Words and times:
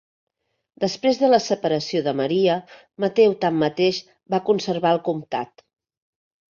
Després 0.83 1.19
de 1.23 1.29
la 1.33 1.39
separació 1.49 2.01
de 2.09 2.15
Maria, 2.23 2.57
Mateu 3.05 3.39
tanmateix 3.47 4.03
va 4.37 4.45
conservar 4.53 4.99
el 4.99 5.07
comtat. 5.13 5.67